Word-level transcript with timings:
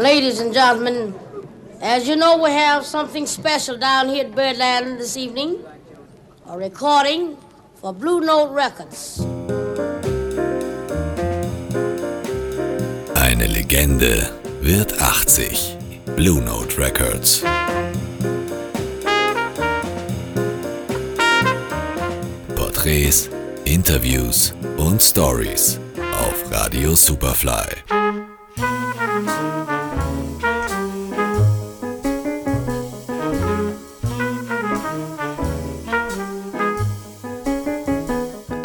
Ladies 0.00 0.40
and 0.40 0.54
gentlemen, 0.54 1.14
as 1.82 2.08
you 2.08 2.16
know, 2.16 2.42
we 2.42 2.48
have 2.52 2.86
something 2.86 3.26
special 3.26 3.76
down 3.76 4.08
here 4.08 4.24
at 4.24 4.34
Birdland 4.34 4.98
this 4.98 5.14
evening. 5.14 5.58
A 6.46 6.56
recording 6.56 7.36
for 7.74 7.92
Blue 7.92 8.22
Note 8.22 8.50
Records. 8.50 9.20
Eine 13.14 13.46
Legende 13.46 14.30
wird 14.62 14.98
80. 15.02 15.76
Blue 16.16 16.40
Note 16.40 16.78
Records. 16.78 17.42
Porträts, 22.56 23.28
Interviews 23.66 24.54
und 24.78 25.02
Stories 25.02 25.78
auf 26.18 26.50
Radio 26.50 26.94
Superfly. 26.94 27.99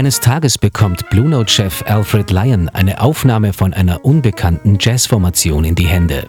Eines 0.00 0.18
Tages 0.18 0.56
bekommt 0.56 1.10
Blue 1.10 1.28
Note-Chef 1.28 1.84
Alfred 1.86 2.30
Lyon 2.30 2.70
eine 2.70 3.02
Aufnahme 3.02 3.52
von 3.52 3.74
einer 3.74 4.02
unbekannten 4.02 4.78
Jazzformation 4.80 5.62
in 5.62 5.74
die 5.74 5.86
Hände. 5.86 6.26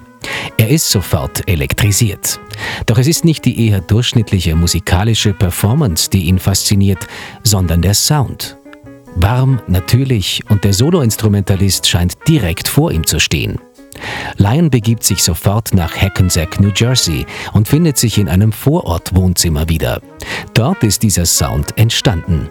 Er 0.58 0.68
ist 0.68 0.90
sofort 0.90 1.48
elektrisiert. 1.48 2.38
Doch 2.86 2.98
es 2.98 3.08
ist 3.08 3.24
nicht 3.24 3.46
die 3.46 3.70
eher 3.70 3.80
durchschnittliche 3.80 4.58
musikalische 4.58 5.32
Performance, 5.34 6.10
die 6.10 6.26
ihn 6.26 6.38
fasziniert, 6.38 7.08
sondern 7.44 7.82
der 7.82 7.94
Sound. 7.94 8.58
Warm, 9.16 9.62
natürlich 9.68 10.44
und 10.50 10.66
der 10.66 10.74
Soloinstrumentalist 10.74 11.88
scheint 11.88 12.18
direkt 12.28 12.68
vor 12.68 12.92
ihm 12.92 13.08
zu 13.08 13.22
stehen. 13.22 13.58
Lyon 14.36 14.70
begibt 14.70 15.06
sich 15.06 15.24
sofort 15.24 15.74
nach 15.74 15.96
Hackensack, 15.96 16.60
New 16.60 16.74
Jersey 16.76 17.26
und 17.54 17.70
findet 17.70 17.98
sich 17.98 18.18
in 18.18 18.28
einem 18.28 18.52
Vorortwohnzimmer 18.52 19.70
wieder. 19.70 20.02
Dort 20.54 20.84
ist 20.84 21.04
dieser 21.04 21.26
Sound 21.26 21.78
entstanden. 21.78 22.50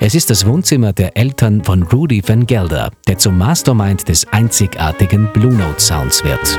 Es 0.00 0.14
ist 0.14 0.30
das 0.30 0.46
Wohnzimmer 0.46 0.92
der 0.92 1.16
Eltern 1.16 1.64
von 1.64 1.82
Rudy 1.82 2.22
Van 2.26 2.46
Gelder, 2.46 2.90
der 3.06 3.18
zum 3.18 3.38
Mastermind 3.38 4.08
des 4.08 4.26
einzigartigen 4.32 5.32
Blue 5.32 5.52
Note 5.54 5.80
Sounds 5.80 6.22
wird. 6.24 6.58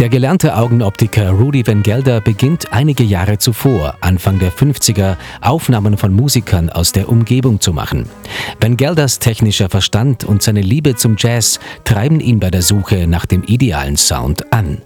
Der 0.00 0.08
gelernte 0.08 0.56
Augenoptiker 0.56 1.28
Rudy 1.28 1.66
Van 1.66 1.82
Gelder 1.82 2.22
beginnt 2.22 2.72
einige 2.72 3.02
Jahre 3.02 3.36
zuvor, 3.36 3.96
Anfang 4.00 4.38
der 4.38 4.50
50er, 4.50 5.18
Aufnahmen 5.42 5.98
von 5.98 6.14
Musikern 6.14 6.70
aus 6.70 6.92
der 6.92 7.10
Umgebung 7.10 7.60
zu 7.60 7.74
machen. 7.74 8.08
Van 8.58 8.78
Gelders 8.78 9.18
technischer 9.18 9.68
Verstand 9.68 10.24
und 10.24 10.40
seine 10.40 10.62
Liebe 10.62 10.96
zum 10.96 11.16
Jazz 11.18 11.60
treiben 11.84 12.18
ihn 12.20 12.40
bei 12.40 12.50
der 12.50 12.62
Suche 12.62 13.06
nach 13.06 13.26
dem 13.26 13.42
idealen 13.42 13.98
Sound 13.98 14.50
an. 14.54 14.78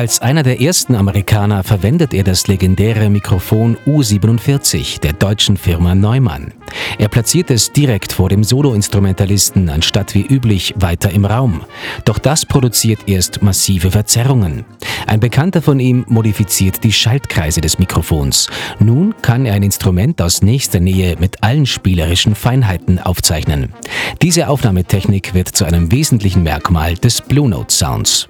Als 0.00 0.22
einer 0.22 0.42
der 0.42 0.62
ersten 0.62 0.94
Amerikaner 0.94 1.62
verwendet 1.62 2.14
er 2.14 2.24
das 2.24 2.46
legendäre 2.46 3.10
Mikrofon 3.10 3.76
U47 3.86 4.98
der 4.98 5.12
deutschen 5.12 5.58
Firma 5.58 5.94
Neumann. 5.94 6.54
Er 6.96 7.08
platziert 7.08 7.50
es 7.50 7.70
direkt 7.70 8.10
vor 8.10 8.30
dem 8.30 8.42
Soloinstrumentalisten 8.42 9.68
anstatt 9.68 10.14
wie 10.14 10.22
üblich 10.22 10.72
weiter 10.78 11.10
im 11.10 11.26
Raum. 11.26 11.60
Doch 12.06 12.18
das 12.18 12.46
produziert 12.46 13.00
erst 13.08 13.42
massive 13.42 13.90
Verzerrungen. 13.90 14.64
Ein 15.06 15.20
Bekannter 15.20 15.60
von 15.60 15.78
ihm 15.78 16.06
modifiziert 16.08 16.82
die 16.82 16.94
Schaltkreise 16.94 17.60
des 17.60 17.78
Mikrofons. 17.78 18.48
Nun 18.78 19.14
kann 19.20 19.44
er 19.44 19.52
ein 19.52 19.62
Instrument 19.62 20.22
aus 20.22 20.40
nächster 20.40 20.80
Nähe 20.80 21.16
mit 21.20 21.42
allen 21.42 21.66
spielerischen 21.66 22.34
Feinheiten 22.34 23.00
aufzeichnen. 23.00 23.74
Diese 24.22 24.48
Aufnahmetechnik 24.48 25.34
wird 25.34 25.48
zu 25.48 25.66
einem 25.66 25.92
wesentlichen 25.92 26.42
Merkmal 26.42 26.94
des 26.94 27.20
Blue 27.20 27.50
Note 27.50 27.74
Sounds. 27.74 28.26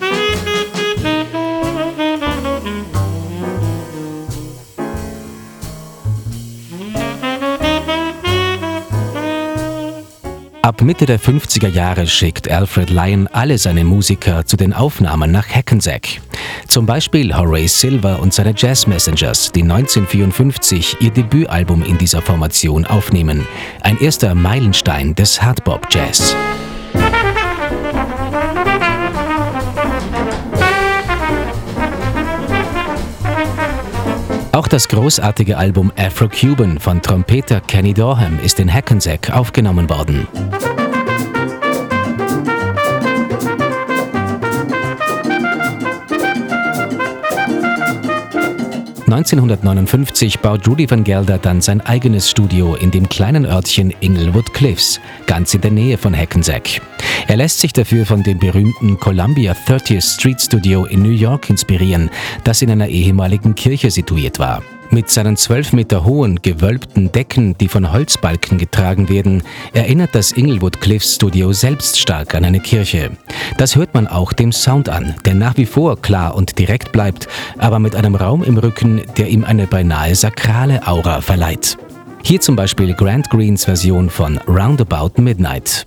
Ab 10.71 10.83
Mitte 10.83 11.05
der 11.05 11.19
50er 11.19 11.67
Jahre 11.67 12.07
schickt 12.07 12.49
Alfred 12.49 12.91
Lyon 12.91 13.27
alle 13.33 13.59
seine 13.59 13.83
Musiker 13.83 14.47
zu 14.47 14.57
den 14.57 14.73
Aufnahmen 14.73 15.33
nach 15.33 15.49
Hackensack. 15.49 16.21
Zum 16.69 16.87
Beispiel 16.87 17.37
Horace 17.37 17.81
Silver 17.81 18.21
und 18.21 18.33
seine 18.33 18.55
Jazz 18.57 18.87
Messengers, 18.87 19.51
die 19.51 19.63
1954 19.63 20.99
ihr 21.01 21.11
Debütalbum 21.11 21.83
in 21.83 21.99
dieser 21.99 22.23
Formation 22.23 22.87
aufnehmen. 22.87 23.49
Ein 23.81 23.99
erster 24.01 24.37
Meilenstein 24.37 25.17
des 25.17 25.43
Hardbop 25.43 25.89
Jazz. 25.91 26.37
Das 34.73 34.89
großartige 34.89 35.59
Album 35.59 35.93
Afro-Cuban 35.97 36.79
von 36.79 37.03
Trompeter 37.03 37.61
Kenny 37.61 37.93
Dorham 37.93 38.39
ist 38.45 38.61
in 38.61 38.73
Hackensack 38.73 39.31
aufgenommen 39.31 39.91
worden. 39.91 40.29
1959 49.21 50.39
baut 50.39 50.67
Rudy 50.67 50.91
Van 50.91 51.05
Gelder 51.05 51.37
dann 51.37 51.61
sein 51.61 51.83
eigenes 51.83 52.31
Studio 52.31 52.75
in 52.75 52.91
dem 52.91 53.07
kleinen 53.07 53.45
Örtchen 53.45 53.93
Inglewood 54.01 54.55
Cliffs, 54.55 54.99
ganz 55.27 55.53
in 55.53 55.61
der 55.61 55.71
Nähe 55.71 55.99
von 55.99 56.17
Hackensack. 56.17 56.81
Er 57.29 57.37
lässt 57.37 57.59
sich 57.59 57.75
dafür 57.75 58.07
von 58.07 58.23
dem 58.23 58.39
berühmten 58.39 58.99
Columbia 58.99 59.53
30th 59.53 60.15
Street 60.15 60.41
Studio 60.41 60.87
in 60.87 61.03
New 61.03 61.11
York 61.11 61.51
inspirieren, 61.51 62.09
das 62.45 62.63
in 62.63 62.71
einer 62.71 62.89
ehemaligen 62.89 63.55
Kirche 63.55 63.91
situiert 63.91 64.39
war. 64.39 64.63
Mit 64.93 65.09
seinen 65.09 65.37
zwölf 65.37 65.73
Meter 65.73 66.05
hohen, 66.05 66.43
gewölbten 66.43 67.13
Decken, 67.13 67.57
die 67.57 67.69
von 67.69 67.93
Holzbalken 67.93 68.59
getragen 68.59 69.09
werden, 69.09 69.45
erinnert 69.73 70.17
das 70.17 70.33
Inglewood 70.33 70.81
Cliffs 70.81 71.15
Studio 71.15 71.53
selbst 71.53 72.01
stark 72.01 72.35
an 72.35 72.45
eine 72.45 72.59
Kirche. 72.59 73.13
Das 73.57 73.77
hört 73.77 73.95
man 73.95 74.09
auch 74.09 74.33
dem 74.33 74.51
Sound 74.51 74.89
an, 74.89 75.15
der 75.25 75.35
nach 75.35 75.57
wie 75.57 75.67
vor 75.67 76.01
klar 76.03 76.35
und 76.35 76.59
direkt 76.59 76.91
bleibt, 76.91 77.29
aber 77.57 77.79
mit 77.79 77.95
einem 77.95 78.17
Raum 78.17 78.43
im 78.43 78.59
Rücken, 78.59 79.03
der 79.17 79.29
ihm 79.29 79.45
eine 79.45 79.69
beinahe 79.69 80.17
sakrale 80.17 80.85
Aura 80.89 81.21
verleiht. 81.21 81.79
Hier 82.25 82.41
zum 82.41 82.57
Beispiel 82.57 82.93
Grant 82.93 83.31
Greens 83.31 83.67
Version 83.67 84.11
von 84.11 84.39
Roundabout 84.49 85.23
Midnight. 85.23 85.87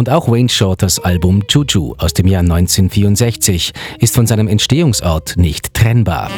Und 0.00 0.08
auch 0.08 0.28
Wayne 0.28 0.48
Shorters 0.48 0.98
Album 0.98 1.42
Juju 1.46 1.94
aus 1.98 2.14
dem 2.14 2.26
Jahr 2.26 2.40
1964 2.40 3.72
ist 3.98 4.14
von 4.14 4.26
seinem 4.26 4.48
Entstehungsort 4.48 5.36
nicht 5.36 5.74
trennbar. 5.74 6.30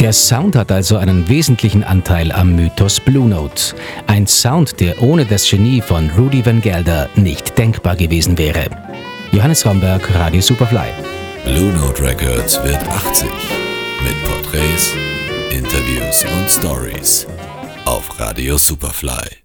Der 0.00 0.12
Sound 0.12 0.56
hat 0.56 0.72
also 0.72 0.96
einen 0.96 1.28
wesentlichen 1.28 1.84
Anteil 1.84 2.32
am 2.32 2.56
Mythos 2.56 2.98
Blue 2.98 3.28
Note. 3.28 3.76
Ein 4.08 4.26
Sound, 4.26 4.80
der 4.80 5.00
ohne 5.00 5.24
das 5.24 5.48
Genie 5.48 5.80
von 5.80 6.10
Rudy 6.18 6.44
Van 6.44 6.60
Gelder 6.60 7.10
nicht 7.14 7.56
denkbar 7.56 7.94
gewesen 7.94 8.36
wäre. 8.38 8.64
Johannes 9.30 9.64
Romberg, 9.64 10.12
Radio 10.16 10.40
Superfly. 10.40 10.88
Blue 11.44 11.72
Note 11.72 12.02
Records 12.02 12.60
wird 12.64 12.88
80 12.88 13.28
mit 14.02 14.24
Porträts, 14.24 14.96
Interviews 15.52 16.24
und 16.24 16.50
Stories 16.50 17.26
auf 17.84 18.18
Radio 18.18 18.56
Superfly. 18.56 19.36